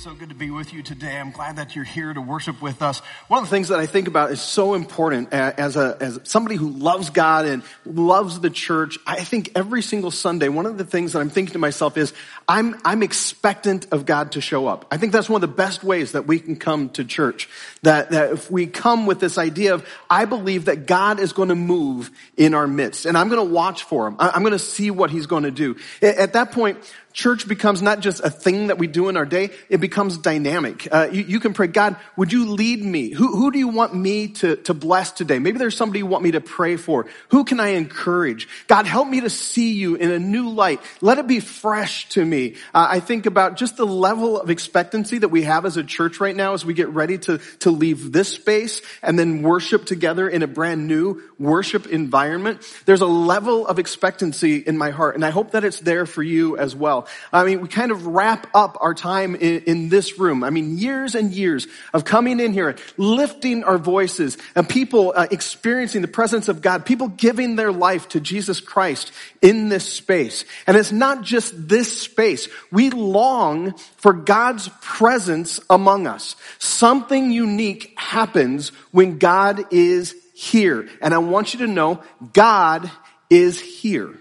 [0.00, 1.18] So good to be with you today.
[1.18, 3.00] I'm glad that you're here to worship with us.
[3.28, 6.18] One of the things that I think about is so important uh, as a, as
[6.24, 8.96] somebody who loves God and loves the church.
[9.06, 12.14] I think every single Sunday, one of the things that I'm thinking to myself is
[12.48, 14.86] I'm, I'm expectant of God to show up.
[14.90, 17.48] I think that's one of the best ways that we can come to church.
[17.82, 21.50] That, that if we come with this idea of, I believe that God is going
[21.50, 24.16] to move in our midst and I'm going to watch for him.
[24.18, 25.76] I'm going to see what he's going to do.
[26.02, 26.78] At that point,
[27.12, 30.88] church becomes not just a thing that we do in our day, it becomes dynamic.
[30.90, 33.10] Uh, you, you, can pray, God, would you lead me?
[33.10, 35.38] Who, who do you want me to, to bless today?
[35.38, 37.06] Maybe there's somebody you want me to pray for.
[37.28, 38.48] Who can I encourage?
[38.66, 40.80] God, help me to see you in a new light.
[41.00, 42.29] Let it be fresh to me.
[42.30, 46.20] Uh, I think about just the level of expectancy that we have as a church
[46.20, 50.28] right now as we get ready to, to leave this space and then worship together
[50.28, 52.60] in a brand new worship environment.
[52.84, 56.22] There's a level of expectancy in my heart, and I hope that it's there for
[56.22, 57.08] you as well.
[57.32, 60.44] I mean, we kind of wrap up our time in, in this room.
[60.44, 65.26] I mean, years and years of coming in here, lifting our voices, and people uh,
[65.30, 69.10] experiencing the presence of God, people giving their life to Jesus Christ
[69.40, 70.44] in this space.
[70.66, 72.48] And it's not just this space.
[72.70, 76.36] We long for God's presence among us.
[76.58, 80.88] Something unique happens when God is here.
[81.02, 82.02] And I want you to know
[82.32, 82.90] God
[83.28, 84.14] is here.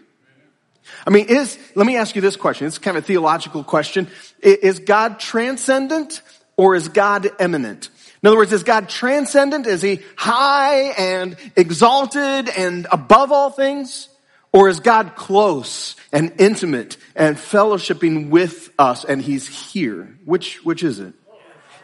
[1.08, 2.68] I mean, is, let me ask you this question.
[2.68, 4.10] It's kind of a theological question.
[4.42, 6.22] Is God transcendent
[6.58, 7.90] or is God immanent?
[8.22, 9.66] In other words, is God transcendent?
[9.66, 14.10] Is he high and exalted and above all things?
[14.52, 20.18] Or is God close and intimate and fellowshipping with us and he's here?
[20.26, 21.14] Which, which is it?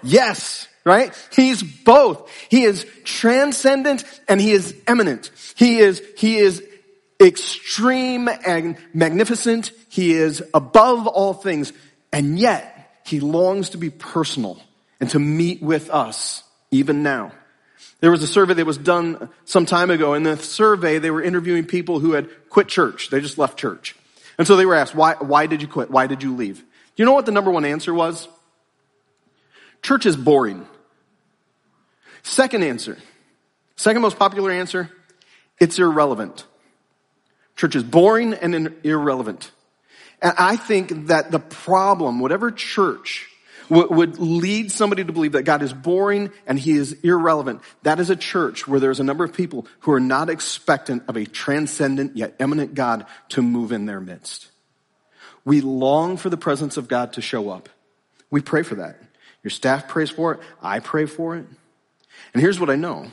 [0.03, 1.13] Yes, right?
[1.33, 2.31] He's both.
[2.49, 5.31] He is transcendent and he is immanent.
[5.55, 6.63] He is, he is
[7.21, 9.71] extreme and magnificent.
[9.89, 11.73] He is above all things.
[12.13, 14.61] And yet he longs to be personal
[14.99, 17.31] and to meet with us even now.
[18.01, 20.13] There was a survey that was done some time ago.
[20.13, 23.09] In the survey, they were interviewing people who had quit church.
[23.09, 23.95] They just left church.
[24.37, 25.89] And so they were asked, why, why did you quit?
[25.89, 26.59] Why did you leave?
[26.59, 26.63] Do
[26.97, 28.27] you know what the number one answer was?
[29.81, 30.67] Church is boring.
[32.25, 32.97] Second answer,
[33.75, 34.89] second most popular answer,
[35.59, 36.43] it's irrelevant.
[37.55, 39.51] Church is boring and irrelevant.
[40.23, 43.29] And I think that the problem, whatever church
[43.69, 48.09] would lead somebody to believe that God is boring and he is irrelevant, that is
[48.09, 52.17] a church where there's a number of people who are not expectant of a transcendent
[52.17, 54.49] yet immanent God to move in their midst.
[55.45, 57.69] We long for the presence of God to show up.
[58.31, 58.99] We pray for that.
[59.43, 60.39] Your staff prays for it.
[60.59, 61.45] I pray for it.
[62.33, 63.07] And here's what I know.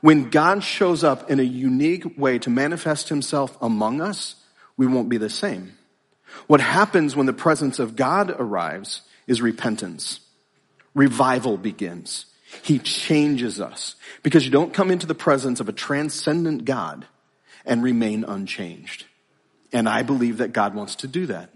[0.00, 4.36] When God shows up in a unique way to manifest himself among us,
[4.76, 5.76] we won't be the same.
[6.46, 10.20] What happens when the presence of God arrives is repentance.
[10.94, 12.26] Revival begins.
[12.62, 17.06] He changes us because you don't come into the presence of a transcendent God
[17.64, 19.06] and remain unchanged.
[19.72, 21.50] And I believe that God wants to do that.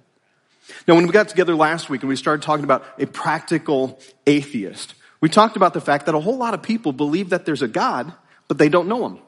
[0.86, 4.94] Now, when we got together last week and we started talking about a practical atheist,
[5.24, 7.66] we talked about the fact that a whole lot of people believe that there's a
[7.66, 8.12] God,
[8.46, 9.20] but they don't know him.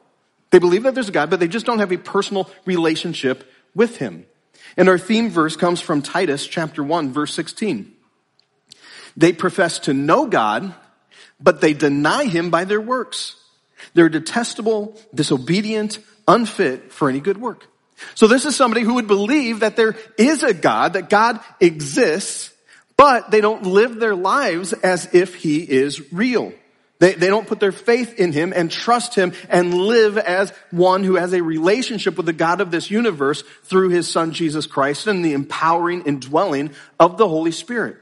[0.51, 3.97] They believe that there's a God, but they just don't have a personal relationship with
[3.97, 4.27] him.
[4.77, 7.91] And our theme verse comes from Titus chapter 1 verse 16.
[9.15, 10.71] They profess to know God,
[11.39, 13.35] but they deny him by their works.
[13.95, 15.97] They're detestable, disobedient,
[16.27, 17.65] unfit for any good work.
[18.13, 22.53] So this is somebody who would believe that there is a God, that God exists,
[22.97, 26.51] but they don't live their lives as if he is real.
[26.99, 31.03] They, they don't put their faith in him and trust him and live as one
[31.03, 35.05] who has a relationship with the God of this universe through his son Jesus Christ
[35.05, 37.97] and the empowering indwelling of the Holy Spirit.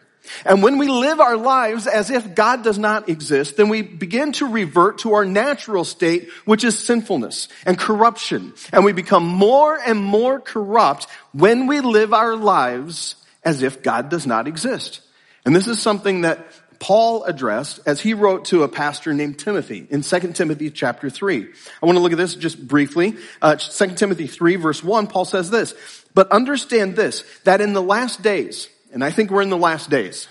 [0.46, 4.31] And when we live our lives as if God does not exist, then we begin
[4.34, 8.54] to revert to our natural state, which is sinfulness and corruption.
[8.72, 14.09] And we become more and more corrupt when we live our lives as if God
[14.09, 15.01] does not exist.
[15.45, 16.45] And this is something that
[16.80, 21.47] Paul addressed as he wrote to a pastor named Timothy in 2 Timothy chapter 3.
[21.81, 23.15] I want to look at this just briefly.
[23.42, 25.74] Uh, 2 Timothy 3 verse 1, Paul says this,
[26.13, 29.89] but understand this, that in the last days, and I think we're in the last
[29.89, 30.27] days,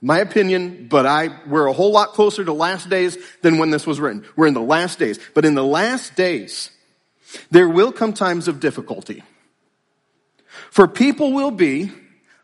[0.00, 3.86] my opinion, but I, we're a whole lot closer to last days than when this
[3.86, 4.24] was written.
[4.34, 5.18] We're in the last days.
[5.34, 6.70] But in the last days,
[7.50, 9.22] There will come times of difficulty.
[10.70, 11.92] For people will be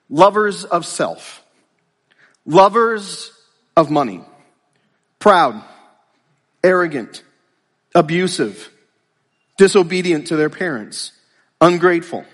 [0.08, 1.42] lovers of self,
[2.46, 3.32] lovers
[3.76, 4.22] of money,
[5.18, 5.62] proud,
[6.62, 7.22] arrogant,
[7.94, 8.70] abusive,
[9.56, 11.12] disobedient to their parents,
[11.60, 12.24] ungrateful,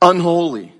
[0.00, 0.72] unholy.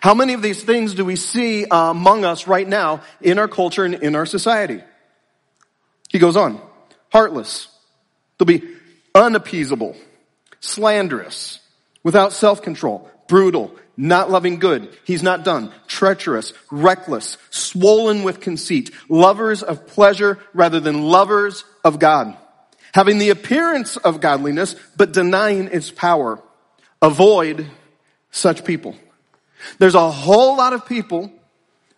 [0.00, 3.48] How many of these things do we see uh, among us right now in our
[3.48, 4.82] culture and in our society?
[6.08, 6.60] He goes on,
[7.10, 7.68] heartless.
[8.38, 8.62] They'll be
[9.14, 9.96] unappeasable,
[10.60, 11.60] slanderous,
[12.02, 14.96] without self-control, brutal, not loving good.
[15.04, 15.72] He's not done.
[15.86, 22.36] Treacherous, reckless, swollen with conceit, lovers of pleasure rather than lovers of God.
[22.92, 26.42] Having the appearance of godliness, but denying its power.
[27.00, 27.66] Avoid
[28.30, 28.96] such people.
[29.78, 31.32] There's a whole lot of people,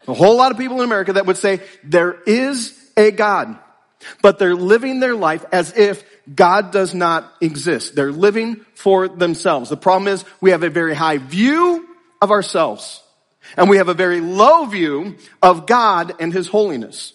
[0.06, 3.59] a whole lot of people in America that would say there is a God,
[4.23, 7.95] but they're living their life as if God does not exist.
[7.95, 9.71] They're living for themselves.
[9.71, 11.88] The problem is we have a very high view
[12.20, 13.03] of ourselves
[13.56, 17.15] and we have a very low view of God and His holiness.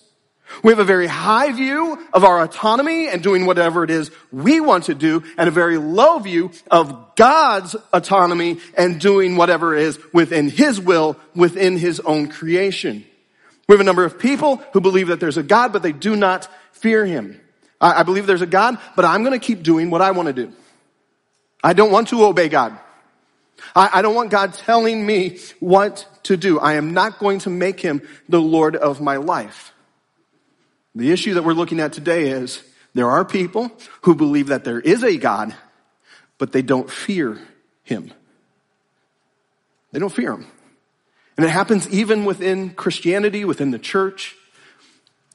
[0.64, 4.60] We have a very high view of our autonomy and doing whatever it is we
[4.60, 10.00] want to do and a very low view of God's autonomy and doing whatever is
[10.14, 13.04] within His will, within His own creation.
[13.68, 16.16] We have a number of people who believe that there's a God, but they do
[16.16, 17.40] not fear Him.
[17.82, 20.28] I, I believe there's a God, but I'm going to keep doing what I want
[20.28, 20.54] to do.
[21.64, 22.78] I don't want to obey God.
[23.76, 26.60] I, I don't want God telling me what to do.
[26.60, 29.74] I am not going to make Him the Lord of my life.
[30.96, 33.72] The issue that we're looking at today is there are people
[34.02, 35.56] who believe that there is a God,
[36.38, 37.40] but they don't fear
[37.84, 38.12] Him.
[39.92, 40.46] They don't fear Him.
[41.36, 44.36] And it happens even within Christianity, within the church.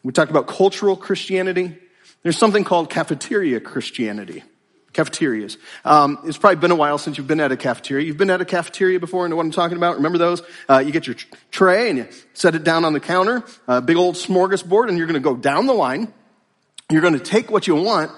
[0.05, 1.77] We talked about cultural Christianity.
[2.23, 4.45] There's something called cafeteria Christianity.
[4.99, 5.59] Cafeterias.
[5.85, 8.05] Um, it's probably been a while since you've been at a cafeteria.
[8.05, 9.95] You've been at a cafeteria before and know what I'm talking about?
[9.97, 10.43] Remember those?
[10.69, 11.15] Uh, you get your
[11.53, 15.07] tray and you set it down on the counter, a big old smorgasbord, and you're
[15.07, 16.13] going to go down the line.
[16.91, 18.11] You're going to take what you want,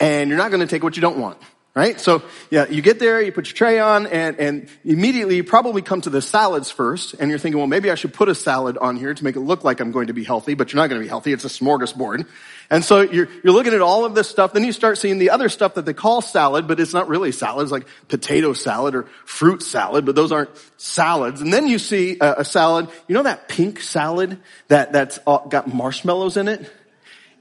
[0.00, 1.38] and you're not going to take what you don't want
[1.74, 2.00] right?
[2.00, 5.82] So yeah, you get there, you put your tray on, and, and immediately you probably
[5.82, 8.78] come to the salads first, and you're thinking, well, maybe I should put a salad
[8.78, 10.88] on here to make it look like I'm going to be healthy, but you're not
[10.88, 11.32] going to be healthy.
[11.32, 12.28] It's a smorgasbord.
[12.70, 15.30] And so you're, you're looking at all of this stuff, then you start seeing the
[15.30, 17.64] other stuff that they call salad, but it's not really salad.
[17.64, 21.40] It's like potato salad or fruit salad, but those aren't salads.
[21.40, 24.38] And then you see a, a salad, you know that pink salad
[24.68, 26.70] that, that's got marshmallows in it?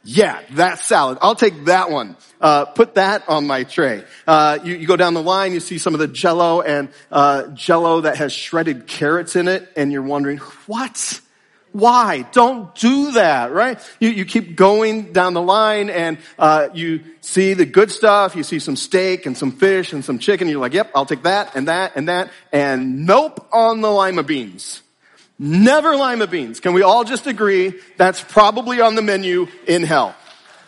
[0.05, 1.17] Yeah, that salad.
[1.21, 2.17] I'll take that one.
[2.41, 4.03] Uh, put that on my tray.
[4.27, 7.47] Uh, you, you, go down the line, you see some of the Jello and uh,
[7.47, 11.21] Jello that has shredded carrots in it, and you're wondering, what?
[11.71, 12.27] Why?
[12.33, 13.79] Don't do that, right?
[13.99, 18.35] You, you keep going down the line, and uh, you see the good stuff.
[18.35, 20.47] You see some steak and some fish and some chicken.
[20.49, 24.21] You're like, yep, I'll take that and that and that, and nope on the lima
[24.21, 24.82] beans.
[25.45, 26.61] Never lima beans.
[26.61, 30.15] Can we all just agree that's probably on the menu in hell?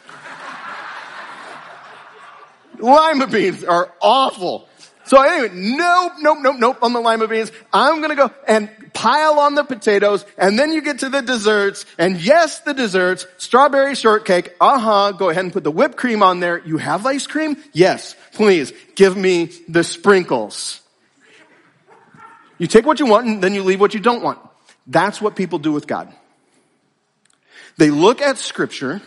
[2.79, 4.67] lima beans are awful.
[5.05, 7.53] So anyway, nope, nope, nope, nope on the lima beans.
[7.71, 11.85] I'm gonna go and pile on the potatoes and then you get to the desserts
[11.97, 16.41] and yes, the desserts, strawberry shortcake, uh-huh, go ahead and put the whipped cream on
[16.41, 16.61] there.
[16.65, 17.55] You have ice cream?
[17.71, 20.81] Yes, please, give me the sprinkles.
[22.57, 24.39] You take what you want and then you leave what you don't want.
[24.87, 26.13] That's what people do with God.
[27.77, 29.01] They look at scripture,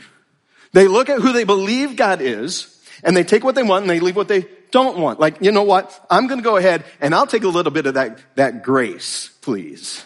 [0.73, 3.91] they look at who they believe God is, and they take what they want and
[3.91, 5.19] they leave what they don't want.
[5.19, 6.07] Like, you know what?
[6.11, 10.05] I'm gonna go ahead and I'll take a little bit of that, that grace, please.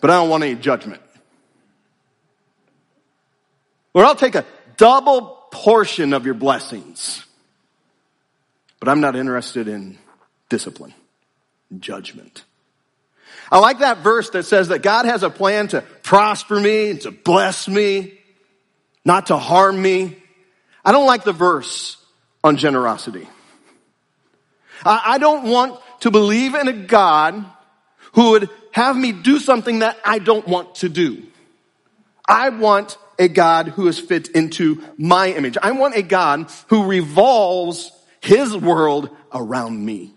[0.00, 1.02] But I don't want any judgment.
[3.94, 4.44] Or I'll take a
[4.76, 7.24] double portion of your blessings.
[8.78, 9.98] But I'm not interested in
[10.48, 10.94] discipline,
[11.78, 12.44] judgment.
[13.50, 17.10] I like that verse that says that God has a plan to prosper me, to
[17.10, 18.18] bless me,
[19.04, 20.16] not to harm me.
[20.84, 21.96] I don't like the verse
[22.42, 23.28] on generosity.
[24.84, 27.44] I don't want to believe in a God
[28.12, 31.22] who would have me do something that I don't want to do.
[32.28, 35.56] I want a God who is fit into my image.
[35.62, 40.15] I want a God who revolves his world around me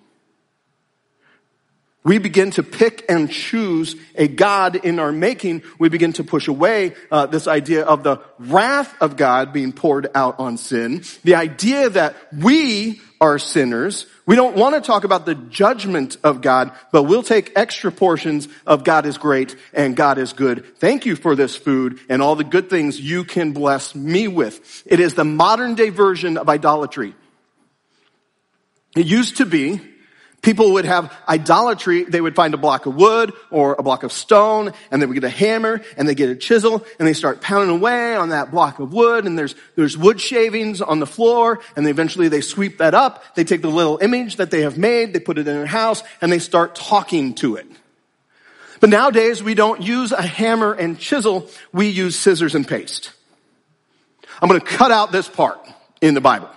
[2.04, 6.48] we begin to pick and choose a God in our making, we begin to push
[6.48, 11.36] away uh, this idea of the wrath of God being poured out on sin, the
[11.36, 14.06] idea that we are sinners.
[14.26, 18.48] We don't want to talk about the judgment of God, but we'll take extra portions
[18.66, 20.78] of God is great and God is good.
[20.78, 24.84] Thank you for this food and all the good things you can bless me with.
[24.86, 27.14] It is the modern day version of idolatry.
[28.96, 29.82] It used to be
[30.42, 32.06] People would have idolatry.
[32.06, 35.16] They would find a block of wood or a block of stone and they would
[35.16, 38.50] get a hammer and they get a chisel and they start pounding away on that
[38.50, 42.78] block of wood and there's, there's wood shavings on the floor and eventually they sweep
[42.78, 43.24] that up.
[43.36, 46.04] They take the little image that they have made, they put it in their house
[46.22, 47.68] and they start talking to it.
[48.80, 51.50] But nowadays we don't use a hammer and chisel.
[51.74, 53.12] We use scissors and paste.
[54.42, 55.60] I'm going to cut out this part
[56.00, 56.50] in the Bible.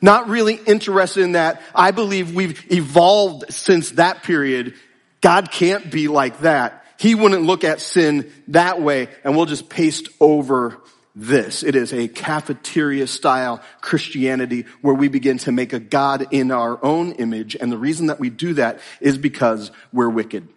[0.00, 1.62] Not really interested in that.
[1.74, 4.74] I believe we've evolved since that period.
[5.20, 6.84] God can't be like that.
[6.98, 10.78] He wouldn't look at sin that way and we'll just paste over
[11.14, 11.62] this.
[11.62, 16.82] It is a cafeteria style Christianity where we begin to make a God in our
[16.84, 17.56] own image.
[17.56, 20.48] And the reason that we do that is because we're wicked.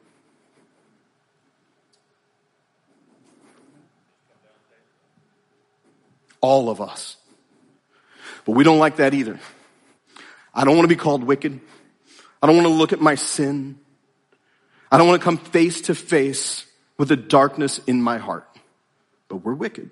[6.42, 7.18] All of us.
[8.46, 9.40] But we don't like that either.
[10.54, 11.60] I don't want to be called wicked.
[12.42, 13.80] I don't want to look at my sin.
[14.92, 16.66] I don't want to come face to face
[16.98, 18.48] with the darkness in my heart.
[19.28, 19.92] But we're wicked.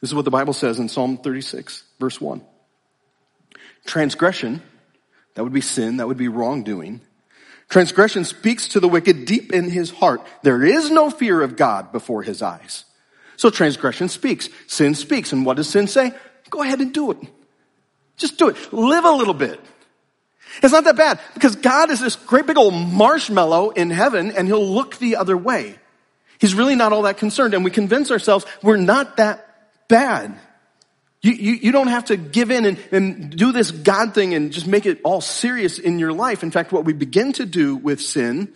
[0.00, 2.42] This is what the Bible says in Psalm 36, verse 1.
[3.86, 4.60] Transgression,
[5.34, 7.00] that would be sin, that would be wrongdoing.
[7.68, 10.20] Transgression speaks to the wicked deep in his heart.
[10.42, 12.84] There is no fear of God before his eyes.
[13.36, 14.48] So transgression speaks.
[14.66, 15.32] Sin speaks.
[15.32, 16.12] And what does sin say?
[16.54, 17.18] Go ahead and do it.
[18.16, 18.72] Just do it.
[18.72, 19.58] Live a little bit.
[20.62, 24.46] It's not that bad because God is this great big old marshmallow in heaven and
[24.46, 25.74] he'll look the other way.
[26.38, 29.48] He's really not all that concerned and we convince ourselves we're not that
[29.88, 30.38] bad.
[31.22, 34.52] You, you, you don't have to give in and, and do this God thing and
[34.52, 36.44] just make it all serious in your life.
[36.44, 38.52] In fact, what we begin to do with sin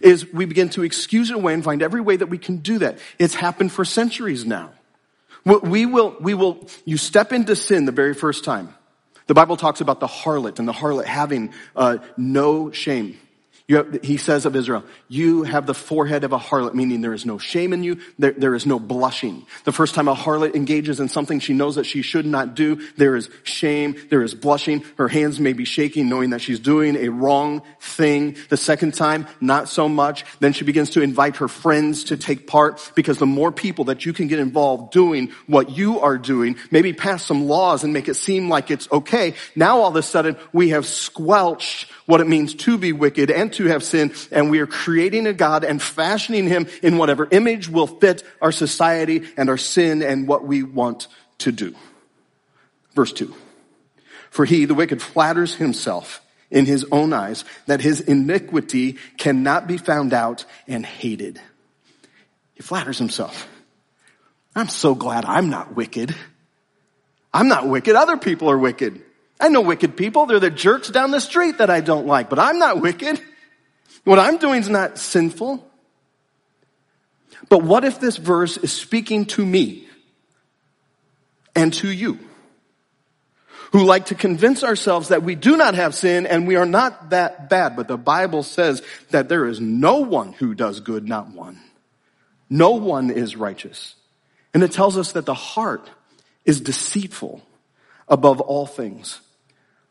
[0.00, 2.78] is we begin to excuse it away and find every way that we can do
[2.78, 3.00] that.
[3.18, 4.70] It's happened for centuries now.
[5.44, 8.74] We will, we will, you step into sin the very first time.
[9.26, 13.18] The Bible talks about the harlot and the harlot having uh, no shame.
[13.76, 17.26] Have, he says of Israel, you have the forehead of a harlot, meaning there is
[17.26, 19.46] no shame in you, there, there is no blushing.
[19.64, 22.76] The first time a harlot engages in something she knows that she should not do,
[22.96, 26.96] there is shame, there is blushing, her hands may be shaking knowing that she's doing
[26.96, 28.36] a wrong thing.
[28.48, 30.24] The second time, not so much.
[30.40, 34.04] Then she begins to invite her friends to take part because the more people that
[34.04, 38.08] you can get involved doing what you are doing, maybe pass some laws and make
[38.08, 39.34] it seem like it's okay.
[39.54, 43.52] Now all of a sudden we have squelched what it means to be wicked and
[43.54, 47.68] to have sin, and we are creating a God and fashioning him in whatever image
[47.68, 51.74] will fit our society and our sin and what we want to do.
[52.94, 53.34] Verse 2.
[54.30, 59.76] For he, the wicked, flatters himself in his own eyes that his iniquity cannot be
[59.76, 61.40] found out and hated.
[62.54, 63.48] He flatters himself.
[64.54, 66.14] I'm so glad I'm not wicked.
[67.32, 67.94] I'm not wicked.
[67.94, 69.00] Other people are wicked.
[69.40, 70.26] I know wicked people.
[70.26, 73.20] They're the jerks down the street that I don't like, but I'm not wicked.
[74.04, 75.66] What I'm doing is not sinful.
[77.48, 79.88] But what if this verse is speaking to me
[81.54, 82.18] and to you
[83.72, 87.10] who like to convince ourselves that we do not have sin and we are not
[87.10, 91.28] that bad, but the Bible says that there is no one who does good, not
[91.30, 91.60] one.
[92.48, 93.94] No one is righteous.
[94.52, 95.88] And it tells us that the heart
[96.44, 97.42] is deceitful
[98.08, 99.20] above all things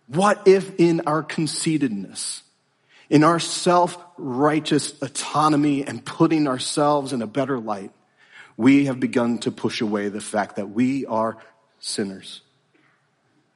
[0.09, 2.41] what if in our conceitedness,
[3.09, 7.91] in our self-righteous autonomy and putting ourselves in a better light,
[8.57, 11.37] we have begun to push away the fact that we are
[11.79, 12.41] sinners.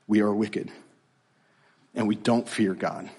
[0.07, 0.71] We are wicked.
[1.95, 3.09] And we don't fear God.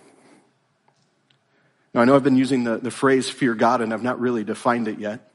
[1.93, 4.45] Now, I know I've been using the, the phrase fear God and I've not really
[4.45, 5.31] defined it yet.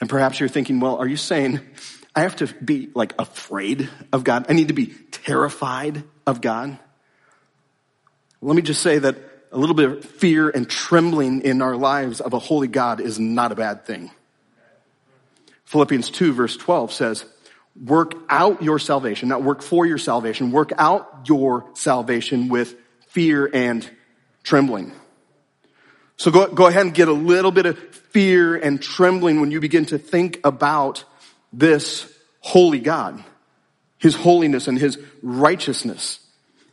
[0.00, 1.60] And perhaps you're thinking, well, are you saying
[2.14, 4.46] I have to be like afraid of God?
[4.48, 6.78] I need to be terrified of God?
[8.46, 9.16] Let me just say that
[9.50, 13.18] a little bit of fear and trembling in our lives of a holy God is
[13.18, 14.12] not a bad thing.
[15.64, 17.24] Philippians 2 verse 12 says,
[17.84, 22.76] work out your salvation, not work for your salvation, work out your salvation with
[23.08, 23.90] fear and
[24.44, 24.92] trembling.
[26.16, 29.58] So go, go ahead and get a little bit of fear and trembling when you
[29.58, 31.02] begin to think about
[31.52, 32.08] this
[32.42, 33.24] holy God,
[33.98, 36.20] His holiness and His righteousness.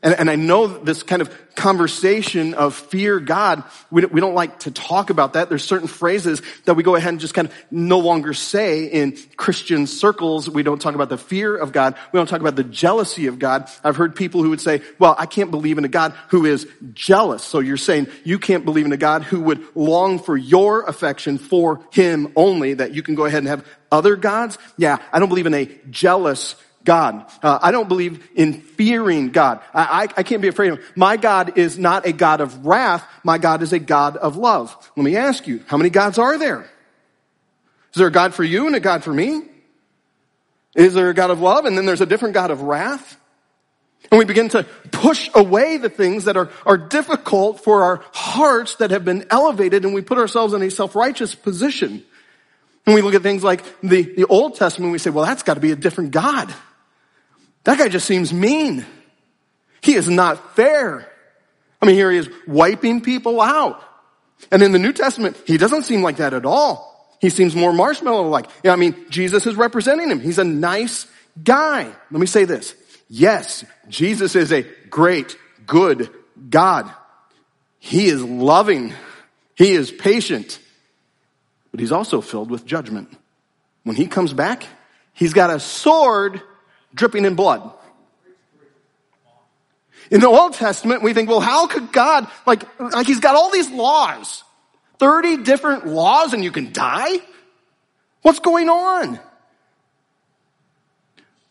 [0.04, 4.34] And, and I know this kind of conversation of fear God, we don't, we don't
[4.34, 5.50] like to talk about that.
[5.50, 9.18] There's certain phrases that we go ahead and just kind of no longer say in
[9.38, 10.50] Christian circles.
[10.50, 11.96] We don't talk about the fear of God.
[12.12, 13.70] We don't talk about the jealousy of God.
[13.84, 16.68] I've heard people who would say, well, I can't believe in a God who is
[16.94, 17.44] jealous.
[17.44, 21.38] So you're saying you can't believe in a God who would long for your affection
[21.38, 24.58] for him only, that you can go ahead and have other gods?
[24.76, 27.26] Yeah, I don't believe in a jealous God.
[27.42, 29.62] Uh, I don't believe in fearing God.
[29.74, 30.86] I, I, I can't be afraid of him.
[30.96, 33.08] My God is not a God of wrath.
[33.24, 34.76] My God is a God of love.
[34.96, 36.62] Let me ask you, how many gods are there?
[36.62, 39.44] Is there a God for you and a God for me?
[40.76, 43.18] Is there a God of love and then there's a different God of wrath?
[44.12, 48.76] And we begin to push away the things that are, are difficult for our hearts
[48.76, 52.04] that have been elevated and we put ourselves in a self-righteous position.
[52.86, 55.44] And we look at things like the, the Old Testament, and we say, well, that's
[55.44, 56.54] got to be a different God.
[57.64, 58.86] That guy just seems mean.
[59.82, 61.10] He is not fair.
[61.82, 63.84] I mean, here he is wiping people out.
[64.52, 67.18] And in the New Testament, he doesn't seem like that at all.
[67.22, 68.48] He seems more marshmallow-like.
[68.66, 70.20] I mean, Jesus is representing him.
[70.20, 71.08] He's a nice
[71.42, 71.84] guy.
[71.84, 72.76] Let me say this.
[73.10, 76.10] Yes, Jesus is a great, good
[76.50, 76.92] God.
[77.80, 78.94] He is loving.
[79.56, 80.60] He is patient.
[81.72, 83.10] But he's also filled with judgment.
[83.84, 84.66] When he comes back,
[85.14, 86.42] he's got a sword
[86.94, 87.72] dripping in blood.
[90.12, 93.52] In the Old Testament, we think, well, how could God, like, like he's got all
[93.52, 94.44] these laws,
[95.00, 97.20] 30 different laws and you can die?
[98.22, 99.20] What's going on?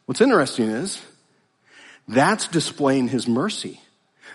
[0.06, 1.02] What's interesting is
[2.08, 3.80] that's displaying his mercy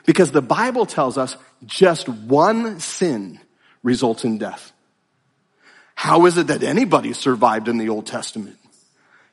[0.06, 1.36] because the Bible tells us
[1.66, 3.40] just one sin
[3.84, 4.72] results in death.
[5.96, 8.58] How is it that anybody survived in the Old Testament?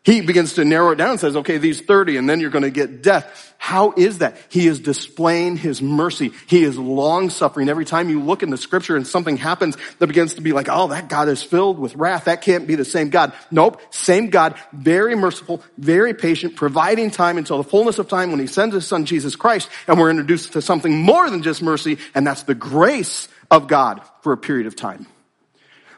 [0.04, 2.62] He begins to narrow it down and says, okay, these 30 and then you're going
[2.64, 3.54] to get death.
[3.56, 4.36] How is that?
[4.50, 6.32] He is displaying his mercy.
[6.46, 7.70] He is long suffering.
[7.70, 10.68] Every time you look in the scripture and something happens that begins to be like,
[10.70, 12.26] oh, that God is filled with wrath.
[12.26, 13.32] That can't be the same God.
[13.50, 13.80] Nope.
[13.94, 14.56] Same God.
[14.74, 18.86] Very merciful, very patient, providing time until the fullness of time when he sends his
[18.86, 19.70] son Jesus Christ.
[19.88, 21.96] And we're introduced to something more than just mercy.
[22.14, 25.06] And that's the grace of God for a period of time.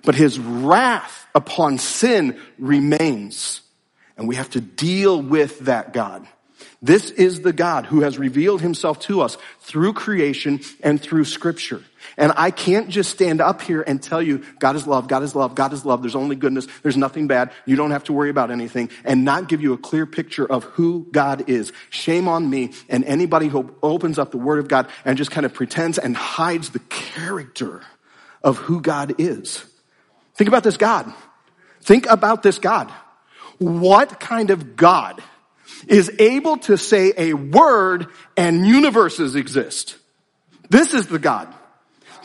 [0.05, 3.63] But his wrath upon sin remains.
[4.17, 6.27] And we have to deal with that God.
[6.83, 11.83] This is the God who has revealed himself to us through creation and through scripture.
[12.17, 15.35] And I can't just stand up here and tell you, God is love, God is
[15.35, 18.31] love, God is love, there's only goodness, there's nothing bad, you don't have to worry
[18.31, 21.73] about anything, and not give you a clear picture of who God is.
[21.91, 25.45] Shame on me and anybody who opens up the Word of God and just kind
[25.45, 27.83] of pretends and hides the character
[28.43, 29.65] of who God is.
[30.35, 31.13] Think about this God.
[31.83, 32.93] Think about this God.
[33.59, 35.23] What kind of God
[35.87, 39.97] is able to say a word and universes exist?
[40.69, 41.53] This is the God.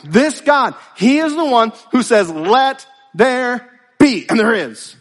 [0.04, 0.74] This God.
[0.96, 4.26] He is the one who says, let there be.
[4.28, 4.96] And there is.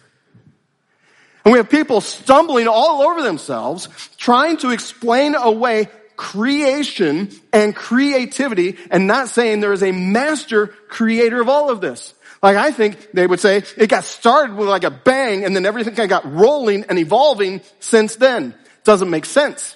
[1.44, 8.78] And we have people stumbling all over themselves, trying to explain away creation and creativity
[8.92, 12.14] and not saying there is a master creator of all of this.
[12.42, 15.66] Like I think they would say it got started with like a bang and then
[15.66, 18.56] everything kind of got rolling and evolving since then.
[18.84, 19.76] Doesn't make sense.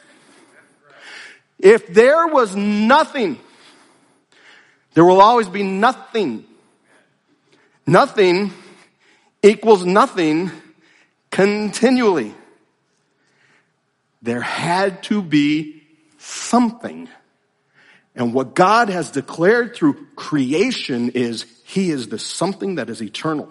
[1.59, 3.39] If there was nothing,
[4.93, 6.45] there will always be nothing.
[7.85, 8.51] Nothing
[9.43, 10.51] equals nothing
[11.29, 12.33] continually.
[14.23, 15.83] There had to be
[16.17, 17.07] something.
[18.15, 23.49] And what God has declared through creation is He is the something that is eternal,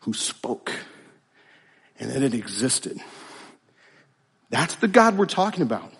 [0.00, 0.72] who spoke,
[1.98, 2.98] and that it existed.
[4.50, 5.92] That's the God we're talking about.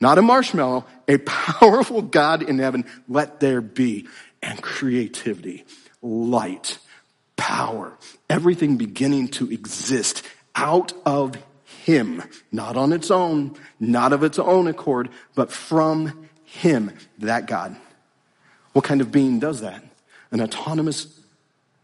[0.00, 2.84] Not a marshmallow, a powerful God in heaven.
[3.08, 4.08] Let there be.
[4.42, 5.64] And creativity,
[6.00, 6.78] light,
[7.36, 7.96] power,
[8.28, 10.24] everything beginning to exist
[10.56, 11.36] out of
[11.84, 12.24] Him.
[12.50, 17.76] Not on its own, not of its own accord, but from him, that God.
[18.74, 19.82] What kind of being does that?
[20.32, 21.06] An autonomous,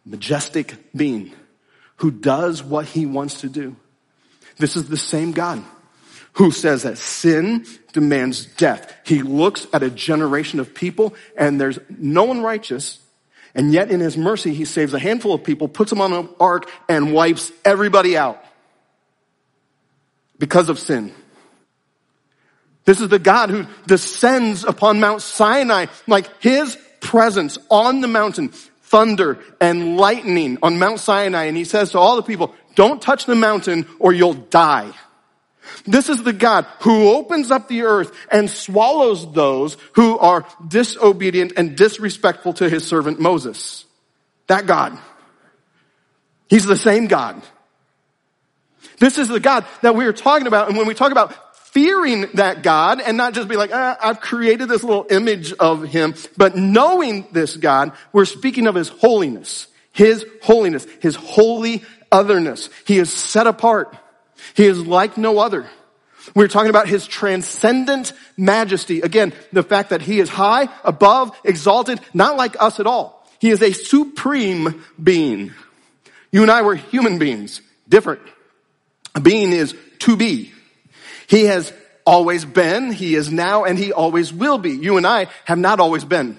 [0.05, 1.33] majestic being
[1.97, 3.77] who does what he wants to do.
[4.57, 5.63] This is the same God
[6.35, 8.95] who says that sin demands death.
[9.05, 13.01] He looks at a generation of people and there's no one righteous.
[13.55, 16.29] And yet in his mercy, he saves a handful of people, puts them on an
[16.39, 18.43] ark and wipes everybody out
[20.39, 21.13] because of sin.
[22.85, 28.49] This is the God who descends upon Mount Sinai, like his presence on the mountain,
[28.49, 31.45] thunder and lightning on Mount Sinai.
[31.45, 34.93] And he says to all the people, don't touch the mountain or you'll die.
[35.85, 41.53] This is the God who opens up the earth and swallows those who are disobedient
[41.57, 43.85] and disrespectful to his servant Moses.
[44.47, 44.99] That God.
[46.49, 47.43] He's the same God.
[48.99, 50.69] This is the God that we are talking about.
[50.69, 51.37] And when we talk about
[51.73, 55.83] fearing that God and not just be like, ah, I've created this little image of
[55.83, 62.71] him, but knowing this God, we're speaking of his holiness, his holiness, his holy otherness.
[62.87, 63.97] He is set apart.
[64.55, 65.69] He is like no other.
[66.35, 69.01] We're talking about his transcendent majesty.
[69.01, 73.27] Again, the fact that he is high, above, exalted, not like us at all.
[73.41, 75.53] He is a supreme being.
[76.31, 78.21] You and I were human beings, different.
[79.15, 80.53] A being is to be.
[81.29, 81.73] He has
[82.07, 84.71] always been, he is now, and he always will be.
[84.71, 86.39] You and I have not always been.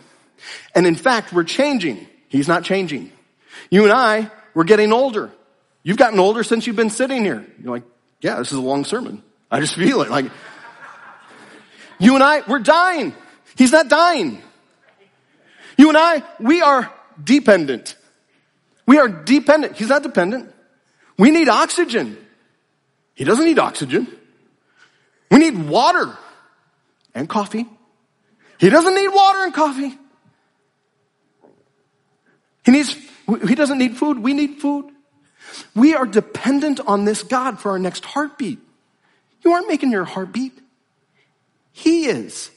[0.73, 2.07] And in fact, we're changing.
[2.27, 3.11] He's not changing.
[3.69, 5.31] You and I, we're getting older.
[5.83, 7.45] You've gotten older since you've been sitting here.
[7.61, 7.83] You're like,
[8.19, 9.23] yeah, this is a long sermon.
[9.51, 10.09] I just feel it.
[10.09, 10.25] Like,
[11.99, 13.13] you and I, we're dying.
[13.55, 14.41] He's not dying.
[15.77, 16.91] You and I, we are
[17.23, 17.95] dependent.
[18.87, 19.77] We are dependent.
[19.77, 20.53] He's not dependent.
[21.17, 22.17] We need oxygen.
[23.13, 24.07] He doesn't need oxygen.
[25.31, 26.17] We need water
[27.13, 27.65] and coffee.
[28.59, 29.97] He doesn't need water and coffee.
[32.65, 32.95] He needs,
[33.47, 34.19] he doesn't need food.
[34.19, 34.91] We need food.
[35.75, 38.59] We are dependent on this God for our next heartbeat.
[39.43, 40.53] You aren't making your heartbeat.
[41.71, 42.51] He is.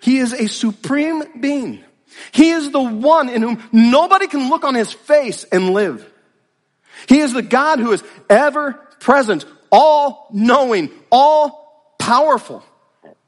[0.00, 1.84] He is a supreme being.
[2.32, 6.08] He is the one in whom nobody can look on his face and live.
[7.08, 11.59] He is the God who is ever present, all knowing, all
[12.10, 12.64] powerful.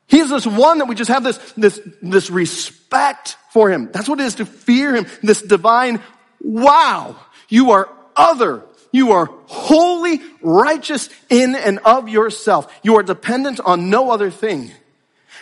[0.08, 3.90] He is this one that we just have this, this, this respect for him.
[3.92, 5.06] That's what it is to fear him.
[5.22, 6.02] This divine,
[6.40, 7.14] wow,
[7.48, 8.64] you are other.
[8.90, 12.74] You are wholly righteous in and of yourself.
[12.82, 14.72] You are dependent on no other thing.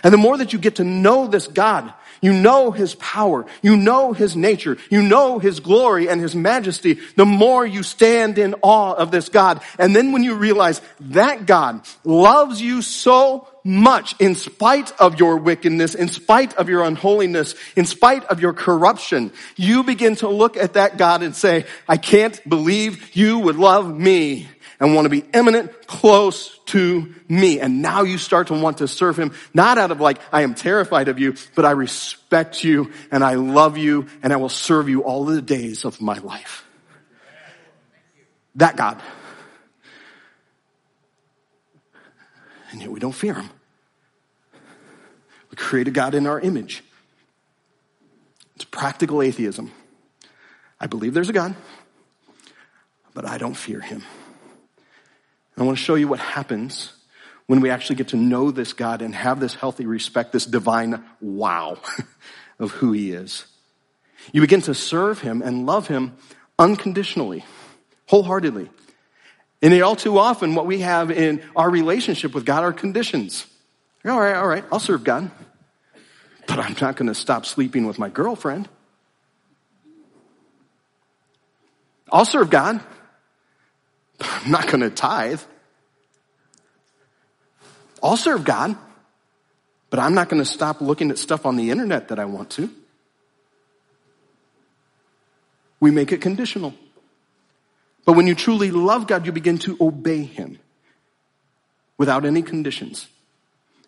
[0.02, 3.76] And the more that you get to know this God, you know His power, you
[3.76, 8.54] know His nature, you know His glory and His majesty, the more you stand in
[8.62, 9.62] awe of this God.
[9.78, 15.36] And then when you realize that God loves you so much in spite of your
[15.36, 20.56] wickedness, in spite of your unholiness, in spite of your corruption, you begin to look
[20.56, 24.48] at that God and say, I can't believe you would love me
[24.80, 27.60] and want to be immanent close to me.
[27.60, 30.54] And now you start to want to serve him, not out of like, I am
[30.54, 34.88] terrified of you, but I respect you and I love you and I will serve
[34.88, 36.64] you all the days of my life.
[38.56, 39.00] That God.
[42.72, 43.50] And yet we don't fear him.
[45.50, 46.82] We create a God in our image.
[48.54, 49.72] It's practical atheism.
[50.80, 51.54] I believe there's a God,
[53.12, 54.02] but I don't fear him.
[55.60, 56.94] I want to show you what happens
[57.46, 61.04] when we actually get to know this God and have this healthy respect, this divine
[61.20, 61.78] wow
[62.58, 63.44] of who he is.
[64.32, 66.16] You begin to serve him and love him
[66.58, 67.44] unconditionally,
[68.06, 68.70] wholeheartedly.
[69.60, 73.46] And all too often, what we have in our relationship with God are conditions.
[74.06, 75.30] All right, all right, I'll serve God.
[76.46, 78.66] But I'm not going to stop sleeping with my girlfriend.
[82.10, 82.80] I'll serve God.
[84.20, 85.40] I'm not going to tithe.
[88.02, 88.76] I'll serve God,
[89.90, 92.50] but I'm not going to stop looking at stuff on the internet that I want
[92.52, 92.70] to.
[95.80, 96.74] We make it conditional.
[98.04, 100.58] But when you truly love God, you begin to obey Him
[101.98, 103.08] without any conditions.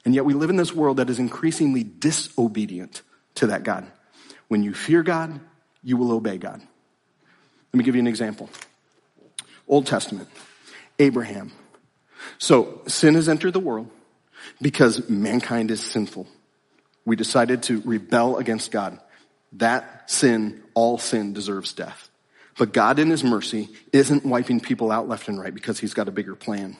[0.05, 3.03] And yet we live in this world that is increasingly disobedient
[3.37, 3.87] to that God.
[4.49, 5.41] When you fear God,
[5.83, 6.61] you will obey God.
[6.61, 8.51] Let me give you an example.
[9.69, 10.29] Old Testament,
[10.99, 11.53] Abraham.
[12.39, 13.91] So sin has entered the world
[14.61, 16.27] because mankind is sinful.
[17.05, 19.01] We decided to rebel against God.
[19.55, 22.09] That sin, all sin deserves death.
[22.59, 26.09] But God in his mercy isn't wiping people out left and right because he's got
[26.09, 26.77] a bigger plan.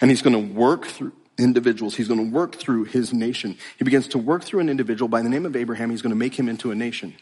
[0.00, 1.94] And he's going to work through individuals.
[1.94, 3.56] He's going to work through his nation.
[3.78, 5.90] He begins to work through an individual by the name of Abraham.
[5.90, 7.14] He's going to make him into a nation.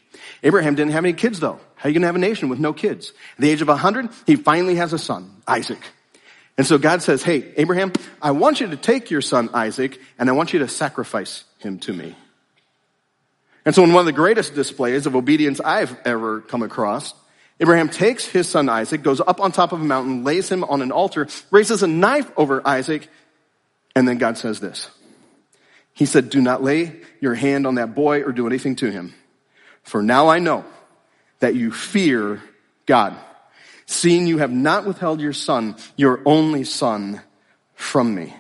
[0.42, 1.61] Abraham didn't have any kids though.
[1.74, 3.12] How are you going to have a nation with no kids?
[3.37, 5.81] At the age of 100, he finally has a son, Isaac.
[6.57, 10.29] And so God says, hey, Abraham, I want you to take your son Isaac and
[10.29, 12.14] I want you to sacrifice him to me.
[13.64, 17.14] And so in one of the greatest displays of obedience I've ever come across,
[17.61, 20.83] Abraham takes his son Isaac, goes up on top of a mountain, lays him on
[20.83, 23.09] an altar, raises a knife over Isaac,
[23.94, 24.90] and then God says this.
[25.92, 29.14] He said, do not lay your hand on that boy or do anything to him.
[29.83, 30.64] For now I know
[31.38, 32.42] that you fear
[32.87, 33.16] God,
[33.87, 37.20] seeing you have not withheld your son, your only son,
[37.74, 38.35] from me.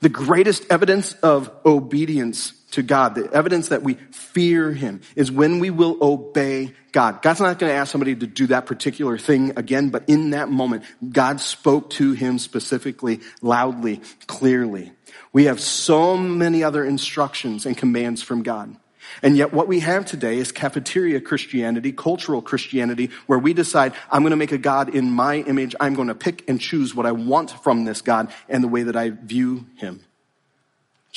[0.00, 5.58] The greatest evidence of obedience to God, the evidence that we fear Him is when
[5.58, 7.22] we will obey God.
[7.22, 10.48] God's not going to ask somebody to do that particular thing again, but in that
[10.48, 14.92] moment, God spoke to him specifically, loudly, clearly.
[15.32, 18.76] We have so many other instructions and commands from God.
[19.22, 24.22] And yet what we have today is cafeteria Christianity, cultural Christianity, where we decide, I'm
[24.22, 25.74] going to make a God in my image.
[25.80, 28.82] I'm going to pick and choose what I want from this God and the way
[28.82, 30.04] that I view him.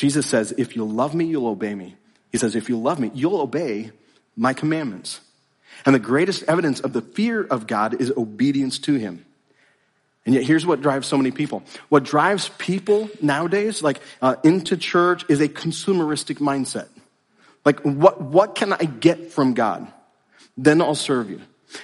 [0.02, 1.96] Jesus says, if you love me, you'll obey me.
[2.32, 3.92] He says, if you love me, you'll obey
[4.36, 5.22] my commandments.
[5.86, 9.24] And the greatest evidence of the fear of God is obedience to him.
[10.26, 11.62] And yet here's what drives so many people.
[11.90, 16.88] What drives people nowadays, like uh, into church, is a consumeristic mindset.
[17.64, 19.86] Like, what, what can I get from God?
[20.58, 21.42] Then I'll serve you.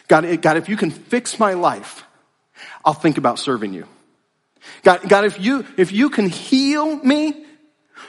[0.08, 2.04] God, God, if you can fix my life,
[2.84, 3.86] I'll think about serving you.
[4.82, 7.44] God, God, if you, if you can heal me,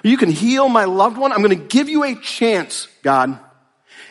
[0.03, 3.39] you can heal my loved one, I'm going to give you a chance, God.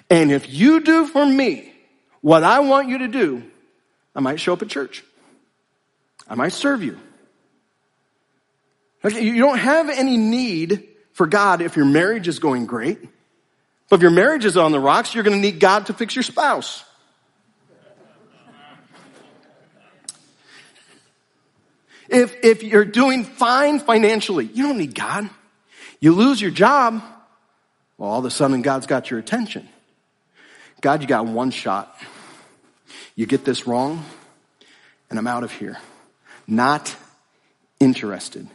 [0.10, 1.74] And if you do for me
[2.22, 3.44] what I want you to do,
[4.16, 5.04] I might show up at church.
[6.28, 6.98] I might serve you.
[9.04, 13.00] You don't have any need for God if your marriage is going great.
[13.90, 16.16] But if your marriage is on the rocks, you're going to need God to fix
[16.16, 16.84] your spouse.
[22.10, 25.30] If, if you're doing fine financially, you don't need God.
[26.00, 27.02] You lose your job,
[27.98, 29.68] well, all of a sudden God's got your attention.
[30.82, 31.96] God, you got one shot.
[33.16, 34.06] You get this wrong,
[35.10, 35.78] and I'm out of here.
[36.46, 36.96] Not
[37.80, 38.48] interested.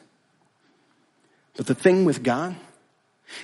[1.56, 2.54] But the thing with God,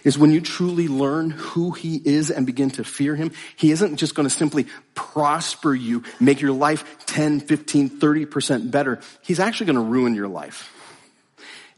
[0.05, 3.97] is when you truly learn who he is and begin to fear him, he isn't
[3.97, 9.01] just going to simply prosper you, make your life 10, 15, 30% better.
[9.23, 10.75] He's actually going to ruin your life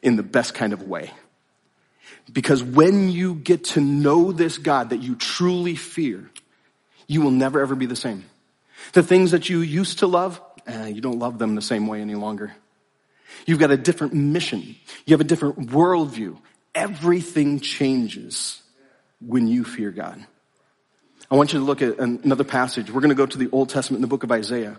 [0.03, 1.11] in the best kind of way.
[2.33, 6.31] Because when you get to know this God that you truly fear,
[7.07, 8.25] you will never ever be the same.
[8.93, 12.01] The things that you used to love, eh, you don't love them the same way
[12.01, 12.55] any longer.
[13.47, 14.77] You've got a different mission.
[15.07, 16.39] You have a different worldview
[16.75, 18.63] everything changes
[19.21, 20.25] when you fear God.
[21.31, 22.91] I want you to look at another passage.
[22.91, 24.79] We're going to go to the Old Testament in the book of Isaiah.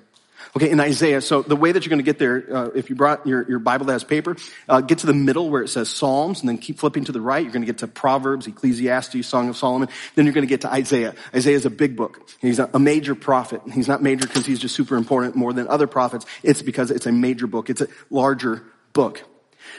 [0.56, 2.96] Okay, in Isaiah, so the way that you're going to get there, uh, if you
[2.96, 4.36] brought your, your Bible that has paper,
[4.68, 7.22] uh, get to the middle where it says Psalms, and then keep flipping to the
[7.22, 7.44] right.
[7.44, 9.90] You're going to get to Proverbs, Ecclesiastes, Song of Solomon.
[10.16, 11.16] Then you're going to get to Isaiah.
[11.34, 12.30] Isaiah is a big book.
[12.40, 13.62] He's a, a major prophet.
[13.72, 16.26] He's not major because he's just super important more than other prophets.
[16.44, 17.70] It's because it's a major book.
[17.70, 19.24] It's a larger book.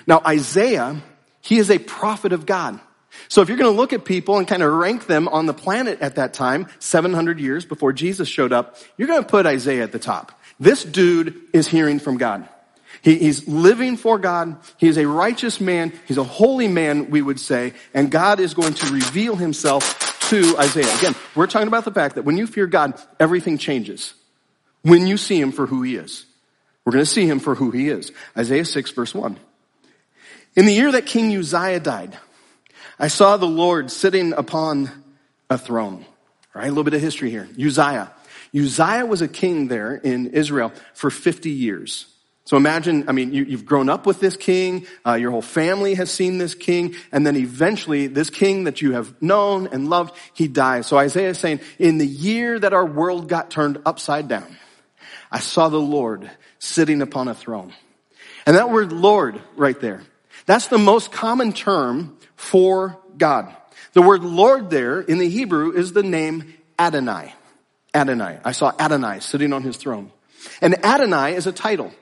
[0.07, 1.03] Now, Isaiah
[1.42, 2.81] he is a prophet of God.
[3.29, 5.53] So if you're going to look at people and kind of rank them on the
[5.53, 9.83] planet at that time, 700 years before Jesus showed up, you're going to put Isaiah
[9.83, 10.40] at the top.
[10.62, 12.48] This dude is hearing from God.
[13.03, 14.59] He, he's living for God.
[14.77, 15.92] He is a righteous man.
[16.07, 17.72] He's a holy man, we would say.
[17.92, 20.94] And God is going to reveal himself to Isaiah.
[20.98, 24.14] Again, we're talking about the fact that when you fear God, everything changes.
[24.83, 26.27] When you see him for who he is.
[26.85, 28.12] We're going to see him for who he is.
[28.38, 29.37] Isaiah 6 verse 1.
[30.55, 32.16] In the year that King Uzziah died,
[33.01, 34.92] I saw the Lord sitting upon
[35.51, 36.07] a throne.
[36.55, 36.66] Right?
[36.66, 37.48] A little bit of history here.
[37.59, 38.12] Uzziah.
[38.54, 42.06] Uzziah was a king there in Israel for 50 years.
[42.44, 45.94] So imagine, I mean, you, have grown up with this king, uh, your whole family
[45.94, 50.16] has seen this king, and then eventually this king that you have known and loved,
[50.34, 50.86] he dies.
[50.86, 54.56] So Isaiah is saying, in the year that our world got turned upside down,
[55.30, 57.72] I saw the Lord sitting upon a throne.
[58.44, 60.02] And that word Lord right there,
[60.44, 63.54] that's the most common term for God.
[63.92, 67.34] The word Lord there in the Hebrew is the name Adonai.
[67.94, 68.38] Adonai.
[68.44, 70.11] I saw Adonai sitting on his throne.
[70.61, 71.92] And Adonai is a title.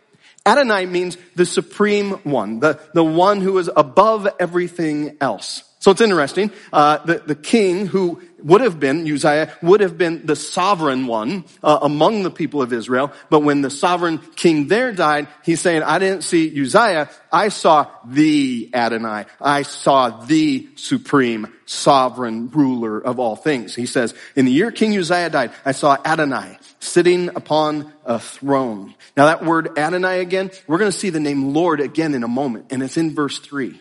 [0.47, 5.65] Adonai means the supreme one, the, the one who is above everything else.
[5.81, 6.51] So it's interesting.
[6.73, 11.45] Uh, the, the king who would have been, Uzziah, would have been the sovereign one
[11.63, 13.13] uh, among the people of Israel.
[13.29, 17.11] But when the sovereign king there died, he's saying, I didn't see Uzziah.
[17.33, 19.27] I saw the Adonai.
[19.41, 23.75] I saw the supreme sovereign ruler of all things.
[23.75, 28.95] He says, in the year King Uzziah died, I saw Adonai sitting upon a throne.
[29.17, 32.29] Now that word Adonai again, we're going to see the name Lord again in a
[32.29, 32.67] moment.
[32.71, 33.81] And it's in verse three.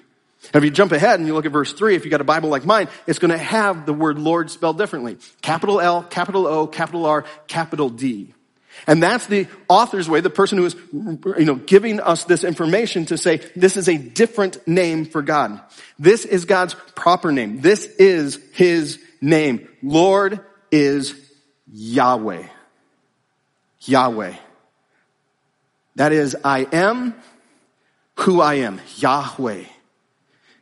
[0.54, 2.49] If you jump ahead and you look at verse 3, if you got a Bible
[2.49, 5.17] like mine, it's going to have the word Lord spelled differently.
[5.41, 8.34] Capital L, capital O, capital R, capital D.
[8.88, 13.06] And that's the author's way, the person who is, you know, giving us this information
[13.08, 15.60] to say, this is a different name for God.
[15.97, 17.60] This is God's proper name.
[17.60, 19.67] This is His name.
[19.84, 20.39] Lord
[20.71, 21.15] is
[21.71, 22.47] Yahweh.
[23.82, 24.36] Yahweh.
[25.95, 27.15] That is, I am
[28.15, 28.80] who I am.
[28.97, 29.63] Yahweh.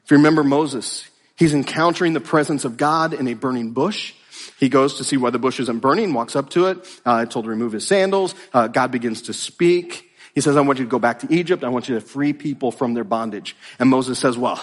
[0.08, 4.14] If you remember Moses, he's encountering the presence of God in a burning bush.
[4.58, 7.44] He goes to see why the bush isn't burning, walks up to it, uh, told
[7.44, 8.34] to remove his sandals.
[8.54, 10.10] Uh, God begins to speak.
[10.34, 11.66] He says, I want you to go back to Egypt.
[11.66, 13.58] I want you to free people from their bondage.
[13.80, 14.62] And Moses says, well,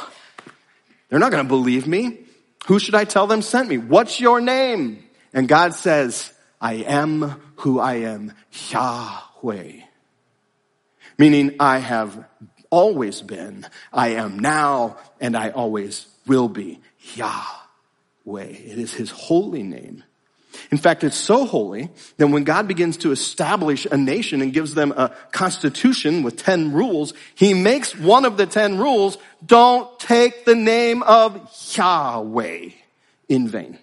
[1.10, 2.20] they're not going to believe me.
[2.64, 3.76] Who should I tell them sent me?
[3.76, 5.04] What's your name?
[5.34, 8.32] And God says, I am who I am,
[8.70, 9.72] Yahweh.
[11.18, 12.24] Meaning I have
[12.74, 16.80] always been, I am now, and I always will be.
[17.14, 18.42] Yahweh.
[18.42, 20.02] It is his holy name.
[20.72, 24.74] In fact, it's so holy that when God begins to establish a nation and gives
[24.74, 30.44] them a constitution with 10 rules, he makes one of the 10 rules, don't take
[30.44, 32.70] the name of Yahweh
[33.28, 33.78] in vain.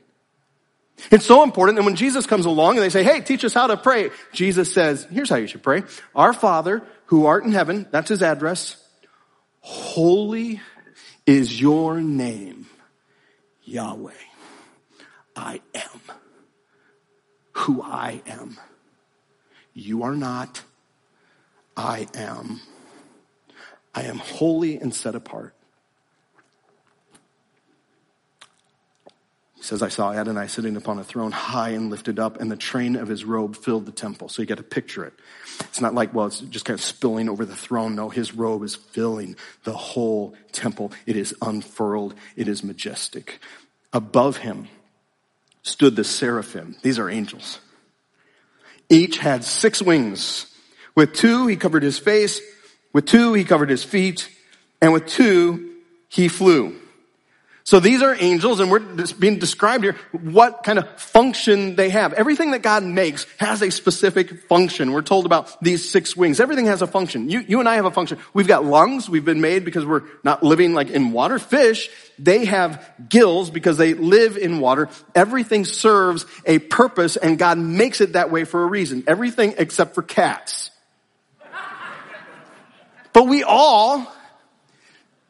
[1.11, 3.67] It's so important that when Jesus comes along and they say, hey, teach us how
[3.67, 5.83] to pray, Jesus says, here's how you should pray.
[6.13, 8.80] Our Father who art in heaven, that's his address.
[9.61, 10.59] Holy
[11.25, 12.67] is your name,
[13.63, 14.13] Yahweh.
[15.35, 16.01] I am
[17.53, 18.57] who I am.
[19.73, 20.63] You are not.
[21.77, 22.61] I am.
[23.93, 25.55] I am holy and set apart.
[29.61, 32.55] He says, I saw Adonai sitting upon a throne high and lifted up, and the
[32.55, 34.27] train of his robe filled the temple.
[34.27, 35.13] So you got to picture it.
[35.59, 37.93] It's not like, well, it's just kind of spilling over the throne.
[37.93, 40.91] No, his robe is filling the whole temple.
[41.05, 42.15] It is unfurled.
[42.35, 43.39] It is majestic.
[43.93, 44.67] Above him
[45.61, 46.75] stood the seraphim.
[46.81, 47.59] These are angels.
[48.89, 50.47] Each had six wings.
[50.95, 52.41] With two, he covered his face.
[52.93, 54.27] With two, he covered his feet.
[54.81, 55.75] And with two,
[56.09, 56.81] he flew.
[57.71, 58.81] So these are angels and we're
[59.17, 62.11] being described here what kind of function they have.
[62.11, 64.91] Everything that God makes has a specific function.
[64.91, 66.41] We're told about these six wings.
[66.41, 67.29] Everything has a function.
[67.29, 68.19] You, you and I have a function.
[68.33, 69.09] We've got lungs.
[69.09, 71.39] We've been made because we're not living like in water.
[71.39, 74.89] Fish, they have gills because they live in water.
[75.15, 79.05] Everything serves a purpose and God makes it that way for a reason.
[79.07, 80.71] Everything except for cats.
[83.13, 84.13] But we all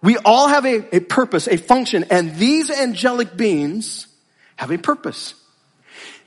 [0.01, 4.07] we all have a, a purpose, a function, and these angelic beings
[4.55, 5.35] have a purpose.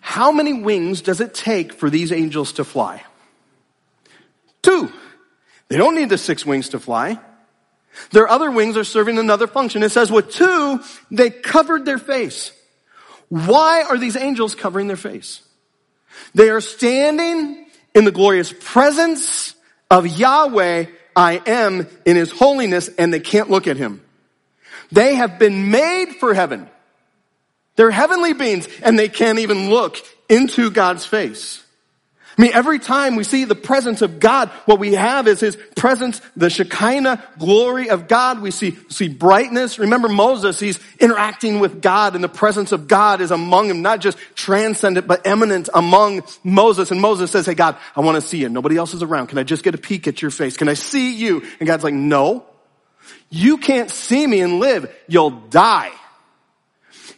[0.01, 3.03] How many wings does it take for these angels to fly?
[4.63, 4.93] Two.
[5.69, 7.19] They don't need the six wings to fly.
[8.11, 9.83] Their other wings are serving another function.
[9.83, 12.53] It says with two, they covered their face.
[13.29, 15.41] Why are these angels covering their face?
[16.35, 19.55] They are standing in the glorious presence
[19.91, 24.03] of Yahweh I am in his holiness and they can't look at him.
[24.93, 26.69] They have been made for heaven.
[27.77, 29.97] They're heavenly beings and they can't even look
[30.29, 31.64] into God's face.
[32.37, 35.57] I mean, every time we see the presence of God, what we have is His
[35.77, 38.41] presence, the Shekinah glory of God.
[38.41, 39.79] We see, see brightness.
[39.79, 44.01] Remember Moses, he's interacting with God and the presence of God is among him, not
[44.01, 46.91] just transcendent, but immanent among Moses.
[46.91, 48.49] And Moses says, Hey God, I want to see you.
[48.49, 49.29] Nobody else is around.
[49.29, 50.57] Can I just get a peek at your face?
[50.57, 51.43] Can I see you?
[51.61, 52.45] And God's like, no,
[53.31, 54.93] you can't see me and live.
[55.09, 55.93] You'll die.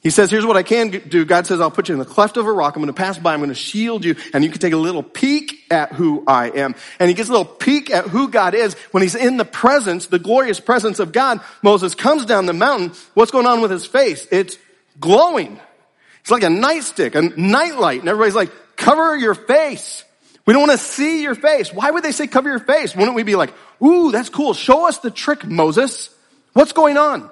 [0.07, 1.25] He says, here's what I can do.
[1.25, 2.77] God says, I'll put you in the cleft of a rock.
[2.77, 3.35] I'm going to pass by.
[3.35, 6.49] I'm going to shield you and you can take a little peek at who I
[6.51, 6.77] am.
[7.01, 10.07] And he gets a little peek at who God is when he's in the presence,
[10.07, 11.41] the glorious presence of God.
[11.61, 12.93] Moses comes down the mountain.
[13.15, 14.29] What's going on with his face?
[14.31, 14.57] It's
[15.01, 15.59] glowing.
[16.21, 17.99] It's like a nightstick, a nightlight.
[17.99, 20.05] And everybody's like, cover your face.
[20.47, 21.73] We don't want to see your face.
[21.73, 22.95] Why would they say cover your face?
[22.95, 24.55] Wouldn't we be like, ooh, that's cool.
[24.55, 26.11] Show us the trick, Moses.
[26.53, 27.29] What's going on?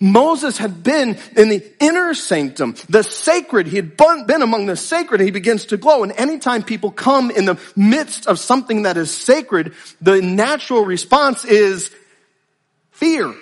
[0.00, 3.66] Moses had been in the inner sanctum, the sacred.
[3.66, 5.20] He had been among the sacred.
[5.20, 6.02] He begins to glow.
[6.02, 11.44] And anytime people come in the midst of something that is sacred, the natural response
[11.44, 11.90] is
[12.90, 13.34] fear.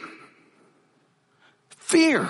[1.79, 2.29] Fear.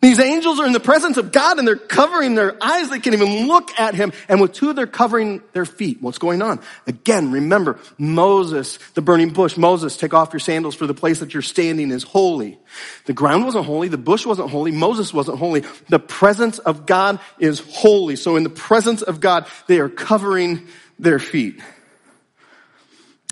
[0.00, 2.88] These angels are in the presence of God and they're covering their eyes.
[2.88, 4.12] They can't even look at him.
[4.28, 6.00] And with two, they're covering their feet.
[6.00, 6.60] What's going on?
[6.86, 9.58] Again, remember Moses, the burning bush.
[9.58, 12.58] Moses, take off your sandals for the place that you're standing is holy.
[13.04, 13.88] The ground wasn't holy.
[13.88, 14.70] The bush wasn't holy.
[14.70, 15.64] Moses wasn't holy.
[15.90, 18.16] The presence of God is holy.
[18.16, 20.66] So in the presence of God, they are covering
[20.98, 21.60] their feet.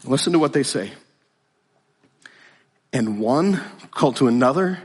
[0.04, 0.92] Listen to what they say.
[2.92, 4.78] And one called to another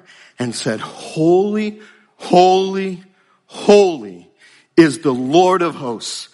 [0.44, 1.80] and said, holy,
[2.18, 3.02] holy,
[3.46, 4.30] holy
[4.76, 6.28] is the Lord of hosts.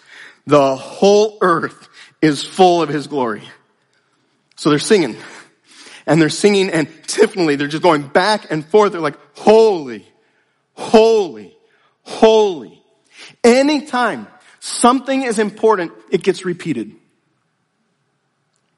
[0.48, 1.88] The whole earth
[2.20, 3.44] is full of his glory.
[4.56, 5.16] So they're singing
[6.06, 8.90] and they're singing and Tiffany, they're just going back and forth.
[8.90, 10.04] They're like, holy,
[10.74, 11.56] holy,
[12.02, 12.82] holy.
[13.44, 14.26] Anytime
[14.58, 16.96] something is important, it gets repeated.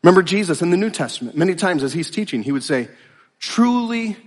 [0.03, 2.89] Remember Jesus in the New Testament, many times as he's teaching, he would say,
[3.39, 4.19] truly,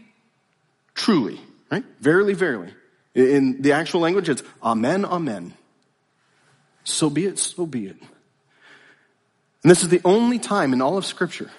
[0.95, 1.39] truly,
[1.71, 1.83] right?
[1.99, 2.73] Verily, verily.
[3.13, 5.53] In the actual language, it's amen, amen.
[6.83, 7.97] So be it, so be it.
[9.61, 11.51] And this is the only time in all of scripture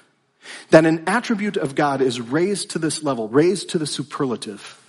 [0.70, 4.80] that an attribute of God is raised to this level, raised to the superlative.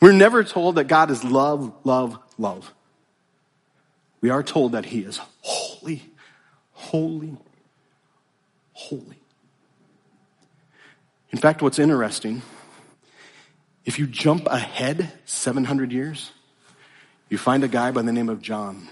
[0.00, 2.72] We're never told that God is love, love, love.
[4.22, 6.02] We are told that he is holy,
[6.72, 7.36] holy,
[8.72, 9.18] holy.
[11.30, 12.42] In fact, what's interesting,
[13.90, 16.30] if you jump ahead 700 years,
[17.28, 18.88] you find a guy by the name of John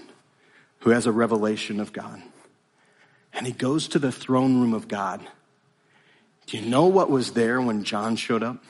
[0.79, 2.21] who has a revelation of God.
[3.31, 5.25] And he goes to the throne room of God.
[6.47, 8.61] Do you know what was there when John showed up?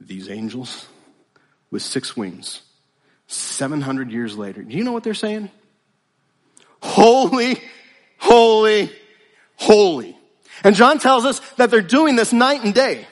[0.00, 0.88] These angels
[1.70, 2.62] with six wings.
[3.28, 4.64] 700 years later.
[4.64, 5.48] Do you know what they're saying?
[6.82, 7.56] Holy,
[8.18, 8.90] holy,
[9.54, 10.18] holy.
[10.64, 13.06] And John tells us that they're doing this night and day.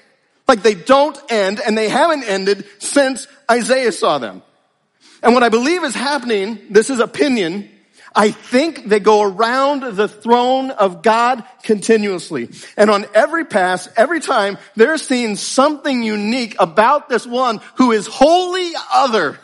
[0.49, 4.43] Like they don't end and they haven't ended since Isaiah saw them.
[5.23, 7.69] And what I believe is happening, this is opinion,
[8.15, 12.49] I think they go around the throne of God continuously.
[12.77, 18.07] And on every pass, every time, they're seeing something unique about this one who is
[18.07, 19.39] wholly other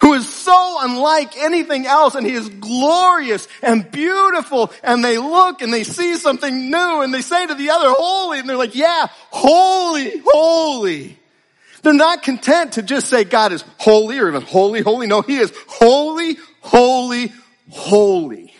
[0.00, 5.60] who is so unlike anything else and he is glorious and beautiful and they look
[5.60, 8.74] and they see something new and they say to the other holy and they're like,
[8.74, 11.18] yeah, holy, holy.
[11.82, 15.06] They're not content to just say God is holy or even holy, holy.
[15.06, 17.32] No, he is holy, holy,
[17.70, 18.54] holy.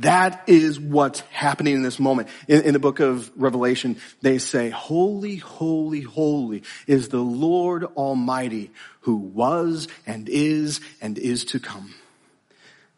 [0.00, 2.28] That is what's happening in this moment.
[2.48, 8.70] In, in, the book of Revelation, they say, Holy, holy, holy is the Lord Almighty
[9.00, 11.94] who was and is and is to come,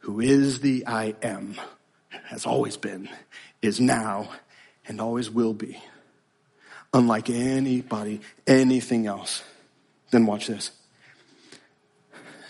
[0.01, 1.57] who is the I am,
[2.27, 3.09] has always been,
[3.63, 4.29] is now,
[4.87, 5.83] and always will be.
[6.95, 9.43] Unlike anybody, anything else.
[10.13, 10.71] Then watch this.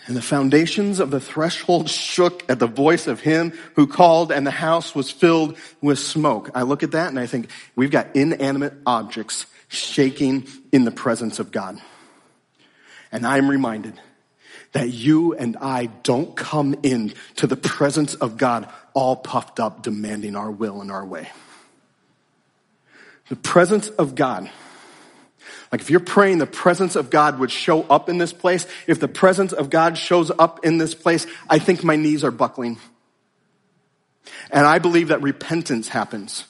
[0.05, 4.45] And the foundations of the threshold shook at the voice of him who called and
[4.45, 6.49] the house was filled with smoke.
[6.53, 11.39] I look at that and I think we've got inanimate objects shaking in the presence
[11.39, 11.81] of God.
[13.11, 13.99] And I'm reminded
[14.73, 19.83] that you and I don't come in to the presence of God all puffed up
[19.83, 21.29] demanding our will and our way.
[23.29, 24.49] The presence of God
[25.73, 28.99] like if you're praying the presence of God would show up in this place, if
[28.99, 32.77] the presence of God shows up in this place, I think my knees are buckling.
[34.51, 36.45] And I believe that repentance happens.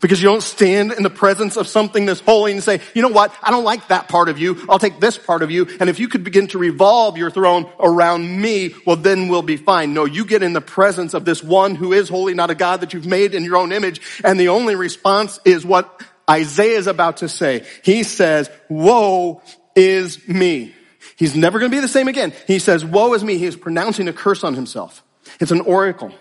[0.00, 3.08] Because you don't stand in the presence of something that's holy and say, you know
[3.08, 3.34] what?
[3.42, 4.64] I don't like that part of you.
[4.68, 5.66] I'll take this part of you.
[5.80, 9.56] And if you could begin to revolve your throne around me, well, then we'll be
[9.56, 9.92] fine.
[9.92, 12.82] No, you get in the presence of this one who is holy, not a God
[12.82, 14.00] that you've made in your own image.
[14.22, 17.64] And the only response is what Isaiah is about to say.
[17.82, 19.42] He says, woe
[19.74, 20.74] is me.
[21.16, 22.32] He's never going to be the same again.
[22.46, 23.38] He says, woe is me.
[23.38, 25.02] He is pronouncing a curse on himself.
[25.40, 26.12] It's an oracle.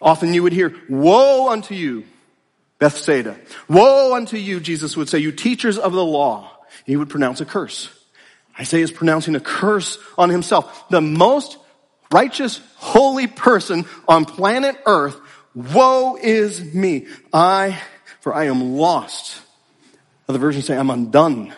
[0.00, 2.04] Often you would hear, woe unto you,
[2.78, 3.38] Bethsaida.
[3.68, 6.50] Woe unto you, Jesus would say, you teachers of the law.
[6.86, 7.90] He would pronounce a curse.
[8.58, 10.88] Isaiah is pronouncing a curse on himself.
[10.88, 11.58] The most
[12.12, 15.18] righteous, holy person on planet earth.
[15.54, 17.06] Woe is me.
[17.32, 17.80] I
[18.20, 19.40] for I am lost.
[20.28, 21.52] Other versions say, I'm undone.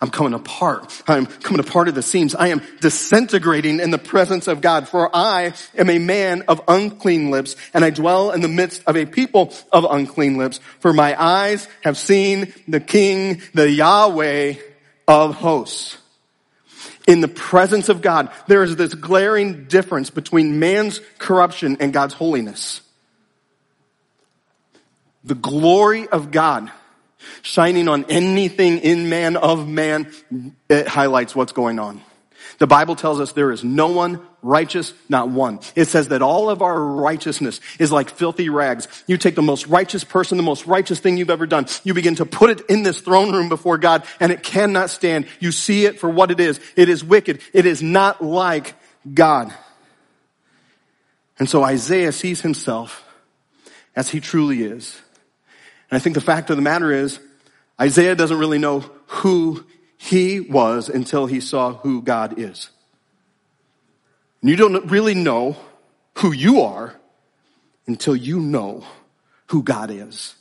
[0.00, 1.02] I'm coming apart.
[1.08, 2.34] I'm coming apart at the seams.
[2.34, 4.88] I am disintegrating in the presence of God.
[4.88, 8.96] For I am a man of unclean lips and I dwell in the midst of
[8.96, 10.60] a people of unclean lips.
[10.78, 14.54] For my eyes have seen the King, the Yahweh
[15.08, 15.98] of hosts.
[17.08, 22.14] In the presence of God, there is this glaring difference between man's corruption and God's
[22.14, 22.82] holiness
[25.28, 26.70] the glory of God
[27.42, 30.10] shining on anything in man of man,
[30.68, 32.00] it highlights what's going on.
[32.58, 35.60] The Bible tells us there is no one righteous, not one.
[35.76, 38.88] It says that all of our righteousness is like filthy rags.
[39.06, 41.66] You take the most righteous person, the most righteous thing you've ever done.
[41.84, 45.26] You begin to put it in this throne room before God and it cannot stand.
[45.38, 46.58] You see it for what it is.
[46.74, 47.40] It is wicked.
[47.52, 48.74] It is not like
[49.12, 49.54] God.
[51.38, 53.04] And so Isaiah sees himself
[53.94, 55.00] as he truly is.
[55.90, 57.18] And I think the fact of the matter is,
[57.80, 59.64] Isaiah doesn't really know who
[59.96, 62.70] he was until he saw who God is.
[64.40, 65.56] And you don't really know
[66.18, 66.94] who you are
[67.86, 68.84] until you know
[69.46, 70.34] who God is.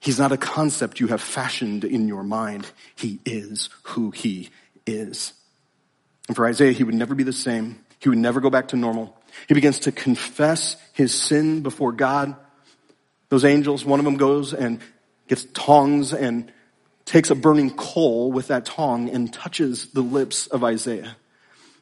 [0.00, 2.66] He's not a concept you have fashioned in your mind.
[2.96, 4.50] He is who he
[4.86, 5.32] is.
[6.28, 7.84] And for Isaiah, he would never be the same.
[7.98, 9.16] He would never go back to normal.
[9.48, 12.36] He begins to confess his sin before God
[13.28, 14.80] those angels, one of them goes and
[15.26, 16.50] gets tongs and
[17.04, 21.16] takes a burning coal with that tong and touches the lips of Isaiah,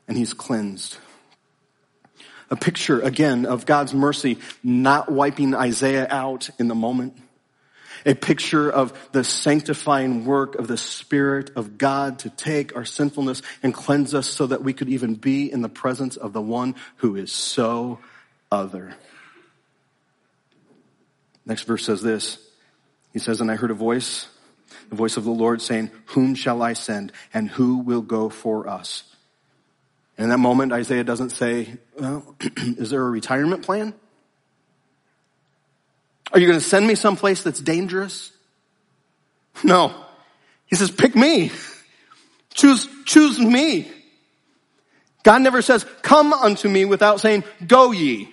[0.07, 0.99] and he's cleansed.
[2.49, 7.17] A picture, again, of God's mercy not wiping Isaiah out in the moment.
[8.05, 13.43] a picture of the sanctifying work of the Spirit of God to take our sinfulness
[13.63, 16.77] and cleanse us so that we could even be in the presence of the one
[16.97, 17.99] who is so
[18.51, 18.95] other.
[21.47, 22.39] Next verse says this.
[23.13, 24.29] He says, And I heard a voice,
[24.91, 28.69] the voice of the Lord saying, Whom shall I send and who will go for
[28.69, 29.05] us?
[30.19, 33.95] And in that moment, Isaiah doesn't say, Well, is there a retirement plan?
[36.33, 38.33] Are you going to send me someplace that's dangerous?
[39.63, 39.95] No.
[40.67, 41.53] He says, pick me.
[42.55, 43.91] Choose, choose me.
[45.23, 48.33] God never says, come unto me without saying, go ye.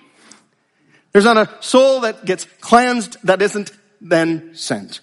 [1.14, 5.00] There's not a soul that gets cleansed that isn't then sent.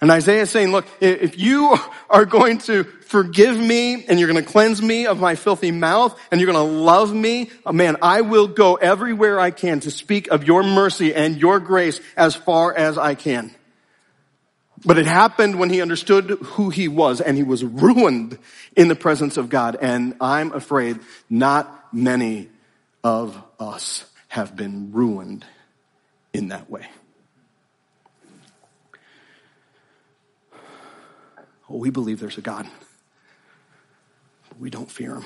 [0.00, 1.78] And Isaiah is saying, look, if you
[2.10, 6.18] are going to forgive me and you're going to cleanse me of my filthy mouth
[6.32, 9.92] and you're going to love me, oh man, I will go everywhere I can to
[9.92, 13.54] speak of your mercy and your grace as far as I can.
[14.84, 18.36] But it happened when he understood who he was and he was ruined
[18.76, 19.76] in the presence of God.
[19.80, 20.98] And I'm afraid
[21.30, 22.48] not many
[23.04, 25.44] of us have been ruined
[26.32, 26.86] in that way.
[31.68, 32.66] Well, we believe there's a God,
[34.48, 35.24] but we don't fear him.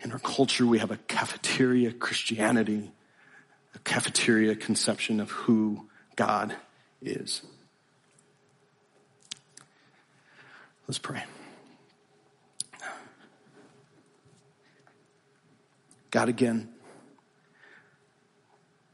[0.00, 2.92] In our culture, we have a cafeteria Christianity,
[3.74, 6.54] a cafeteria conception of who God
[7.00, 7.40] is.
[10.86, 11.24] Let's pray.
[16.10, 16.68] God, again,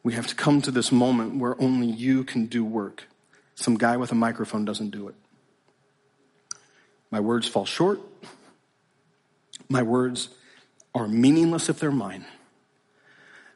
[0.03, 3.05] we have to come to this moment where only you can do work.
[3.55, 5.15] Some guy with a microphone doesn't do it.
[7.11, 8.01] My words fall short.
[9.69, 10.31] My words
[10.95, 12.25] are meaningless if they're mine.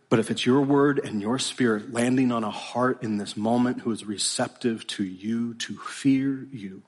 [0.09, 3.81] But if it's your word and your spirit landing on a heart in this moment
[3.81, 6.83] who is receptive to you, to fear you,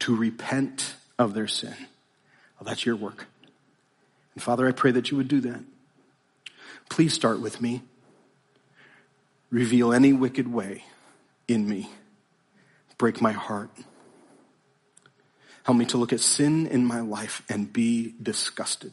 [0.00, 1.74] to repent of their sin,
[2.60, 3.26] well, that's your work.
[4.38, 5.64] And Father, I pray that you would do that.
[6.88, 7.82] Please start with me.
[9.50, 10.84] Reveal any wicked way
[11.48, 11.90] in me.
[12.98, 13.68] Break my heart.
[15.64, 18.92] Help me to look at sin in my life and be disgusted.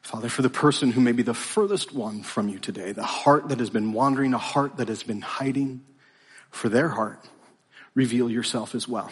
[0.00, 3.50] Father, for the person who may be the furthest one from you today, the heart
[3.50, 5.82] that has been wandering, a heart that has been hiding,
[6.50, 7.22] for their heart,
[7.94, 9.10] reveal yourself as well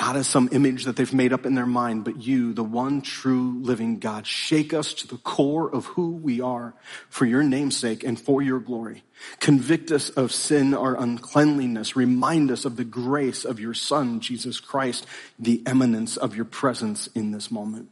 [0.00, 3.02] not as some image that they've made up in their mind, but you, the one
[3.02, 4.26] true living God.
[4.26, 6.74] Shake us to the core of who we are
[7.10, 9.04] for your namesake and for your glory.
[9.40, 11.96] Convict us of sin or uncleanliness.
[11.96, 15.06] Remind us of the grace of your Son, Jesus Christ,
[15.38, 17.90] the immanence of your presence in this moment.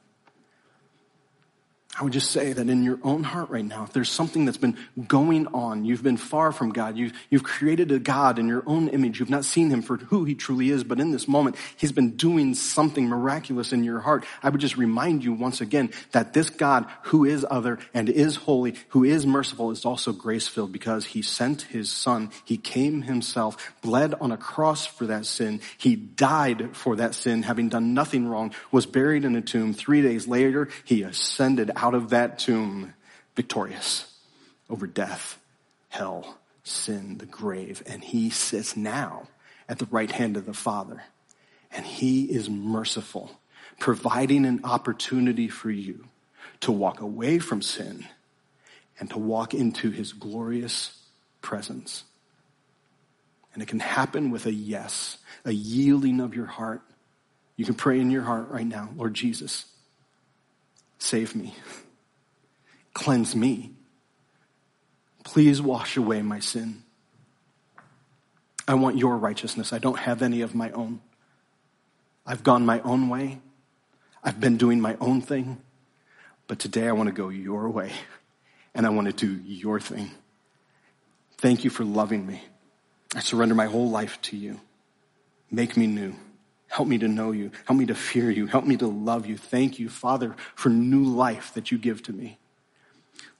[1.97, 4.59] I would just say that in your own heart right now, if there's something that's
[4.59, 4.76] been
[5.09, 8.89] going on, you've been far from God, you've, you've created a God in your own
[8.89, 11.91] image, you've not seen him for who he truly is, but in this moment, he's
[11.91, 14.24] been doing something miraculous in your heart.
[14.45, 18.36] I would just remind you once again that this God who is other and is
[18.36, 22.30] holy, who is merciful, is also grace filled because he sent his son.
[22.45, 25.61] He came himself, bled on a cross for that sin.
[25.78, 29.72] He died for that sin, having done nothing wrong, was buried in a tomb.
[29.72, 32.95] Three days later, he ascended out of that tomb
[33.37, 34.12] victorious
[34.68, 35.39] over death,
[35.89, 37.83] hell, sin, the grave.
[37.87, 39.29] And he sits now
[39.68, 41.05] at the right hand of the Father.
[41.70, 43.31] And he is merciful,
[43.79, 46.09] providing an opportunity for you
[46.61, 48.07] to walk away from sin
[48.99, 51.01] and to walk into his glorious
[51.43, 52.05] presence.
[53.55, 56.83] And it can happen with a yes, a yielding of your heart.
[57.57, 59.66] You can pray in your heart right now, Lord Jesus,
[60.99, 61.55] Save me.
[62.92, 63.72] Cleanse me.
[65.24, 66.82] Please wash away my sin.
[68.66, 69.72] I want your righteousness.
[69.72, 71.01] I don't have any of my own.
[72.26, 73.40] I've gone my own way.
[74.22, 75.62] I've been doing my own thing.
[76.46, 77.92] But today I want to go your way
[78.74, 80.11] and I want to do your thing.
[81.38, 82.42] Thank you for loving me.
[83.14, 84.61] I surrender my whole life to you.
[85.51, 86.14] Make me new.
[86.69, 87.51] Help me to know you.
[87.66, 88.47] Help me to fear you.
[88.47, 89.37] Help me to love you.
[89.37, 92.39] Thank you, Father, for new life that you give to me.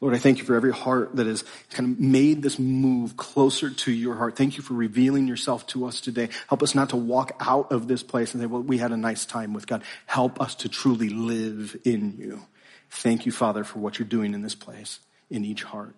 [0.01, 3.68] Lord, I thank you for every heart that has kind of made this move closer
[3.68, 4.37] to your heart.
[4.37, 6.29] Thank you for revealing yourself to us today.
[6.49, 8.97] Help us not to walk out of this place and say, well, we had a
[8.97, 9.83] nice time with God.
[10.07, 12.43] Help us to truly live in you.
[12.91, 15.01] Thank you, Father, for what you're doing in this place,
[15.31, 15.97] in each heart.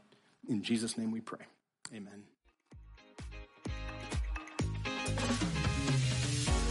[0.49, 1.41] In Jesus' name we pray.
[1.95, 2.25] Amen.